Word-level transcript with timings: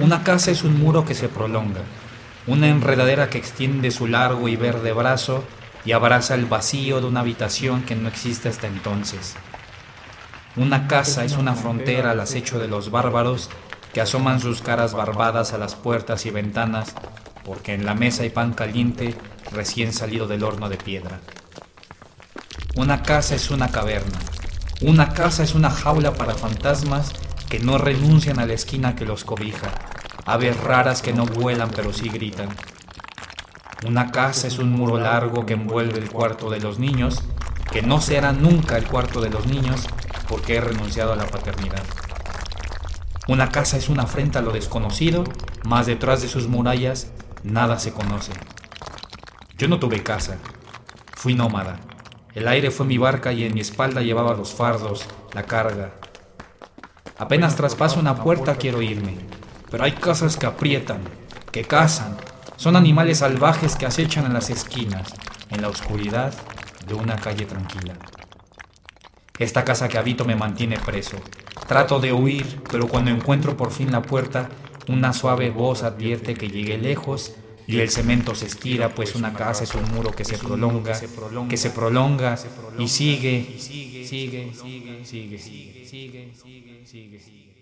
Una 0.00 0.22
casa 0.22 0.52
es 0.52 0.62
un 0.62 0.78
muro 0.78 1.04
que 1.04 1.14
se 1.14 1.28
prolonga, 1.28 1.80
una 2.46 2.68
enredadera 2.68 3.28
que 3.30 3.38
extiende 3.38 3.90
su 3.90 4.06
largo 4.06 4.48
y 4.48 4.54
verde 4.54 4.92
brazo 4.92 5.42
y 5.84 5.90
abraza 5.90 6.36
el 6.36 6.46
vacío 6.46 7.00
de 7.00 7.08
una 7.08 7.20
habitación 7.20 7.82
que 7.82 7.96
no 7.96 8.08
existe 8.08 8.48
hasta 8.48 8.68
entonces. 8.68 9.34
Una 10.54 10.86
casa 10.86 11.24
es 11.24 11.36
una 11.36 11.54
frontera 11.54 12.12
al 12.12 12.20
acecho 12.20 12.60
de 12.60 12.68
los 12.68 12.92
bárbaros 12.92 13.50
que 13.92 14.00
asoman 14.00 14.38
sus 14.38 14.62
caras 14.62 14.94
barbadas 14.94 15.52
a 15.52 15.58
las 15.58 15.74
puertas 15.74 16.26
y 16.26 16.30
ventanas 16.30 16.94
porque 17.44 17.74
en 17.74 17.84
la 17.84 17.94
mesa 17.94 18.22
hay 18.22 18.30
pan 18.30 18.54
caliente 18.54 19.16
recién 19.50 19.92
salido 19.92 20.28
del 20.28 20.44
horno 20.44 20.68
de 20.68 20.76
piedra. 20.76 21.18
Una 22.76 23.02
casa 23.02 23.34
es 23.34 23.50
una 23.50 23.68
caverna, 23.68 24.18
una 24.80 25.12
casa 25.12 25.42
es 25.42 25.56
una 25.56 25.70
jaula 25.70 26.14
para 26.14 26.34
fantasmas 26.34 27.12
que 27.48 27.58
no 27.58 27.78
renuncian 27.78 28.38
a 28.38 28.46
la 28.46 28.52
esquina 28.52 28.94
que 28.94 29.06
los 29.06 29.24
cobija, 29.24 29.72
aves 30.26 30.58
raras 30.60 31.00
que 31.00 31.12
no 31.12 31.24
vuelan 31.24 31.70
pero 31.74 31.92
sí 31.92 32.08
gritan. 32.08 32.48
Una 33.86 34.10
casa 34.10 34.46
es 34.46 34.58
un 34.58 34.72
muro 34.72 34.98
largo 34.98 35.46
que 35.46 35.54
envuelve 35.54 35.98
el 35.98 36.10
cuarto 36.10 36.50
de 36.50 36.60
los 36.60 36.78
niños, 36.78 37.22
que 37.70 37.80
no 37.80 38.00
será 38.00 38.32
nunca 38.32 38.76
el 38.76 38.86
cuarto 38.86 39.20
de 39.20 39.30
los 39.30 39.46
niños 39.46 39.86
porque 40.28 40.56
he 40.56 40.60
renunciado 40.60 41.12
a 41.12 41.16
la 41.16 41.26
paternidad. 41.26 41.82
Una 43.28 43.50
casa 43.50 43.76
es 43.76 43.88
una 43.88 44.02
afrenta 44.04 44.40
a 44.40 44.42
lo 44.42 44.52
desconocido, 44.52 45.24
mas 45.64 45.86
detrás 45.86 46.22
de 46.22 46.28
sus 46.28 46.48
murallas 46.48 47.10
nada 47.42 47.78
se 47.78 47.92
conoce. 47.92 48.32
Yo 49.56 49.68
no 49.68 49.78
tuve 49.78 50.02
casa, 50.02 50.36
fui 51.14 51.34
nómada. 51.34 51.80
El 52.34 52.48
aire 52.48 52.70
fue 52.70 52.86
mi 52.86 52.98
barca 52.98 53.32
y 53.32 53.44
en 53.44 53.54
mi 53.54 53.60
espalda 53.60 54.02
llevaba 54.02 54.34
los 54.34 54.54
fardos, 54.54 55.04
la 55.34 55.44
carga, 55.44 55.92
Apenas 57.18 57.56
traspaso 57.56 57.98
una 57.98 58.14
puerta 58.14 58.54
quiero 58.54 58.80
irme, 58.80 59.16
pero 59.72 59.82
hay 59.82 59.92
casas 59.92 60.36
que 60.36 60.46
aprietan, 60.46 61.00
que 61.50 61.64
cazan. 61.64 62.16
Son 62.56 62.76
animales 62.76 63.18
salvajes 63.18 63.74
que 63.74 63.86
acechan 63.86 64.24
en 64.26 64.34
las 64.34 64.50
esquinas, 64.50 65.14
en 65.50 65.60
la 65.60 65.68
oscuridad 65.68 66.32
de 66.86 66.94
una 66.94 67.16
calle 67.16 67.44
tranquila. 67.44 67.94
Esta 69.36 69.64
casa 69.64 69.88
que 69.88 69.98
habito 69.98 70.24
me 70.24 70.36
mantiene 70.36 70.78
preso. 70.78 71.16
Trato 71.66 71.98
de 71.98 72.12
huir, 72.12 72.62
pero 72.70 72.86
cuando 72.86 73.10
encuentro 73.10 73.56
por 73.56 73.72
fin 73.72 73.90
la 73.90 74.02
puerta, 74.02 74.48
una 74.86 75.12
suave 75.12 75.50
voz 75.50 75.82
advierte 75.82 76.34
que 76.34 76.48
llegué 76.48 76.78
lejos 76.78 77.34
y 77.68 77.80
el 77.80 77.90
cemento 77.90 78.34
se 78.34 78.46
estira, 78.46 78.94
pues 78.96 79.14
una 79.14 79.36
casa 79.36 79.64
es 79.64 79.76
un 79.76 79.86
muro 79.88 80.16
que 80.16 80.24
se 80.24 80.38
prolonga, 80.38 81.12
que 81.48 81.56
se 81.58 81.70
prolonga 81.70 82.50
y 82.76 82.88
sigue, 82.88 83.54
sigue, 83.58 84.08
sigue, 84.08 84.54
sigue, 85.04 85.04
sigue, 85.04 85.84
sigue, 85.84 86.34
sigue, 86.34 86.84
sigue, 86.86 87.20
sigue. 87.20 87.58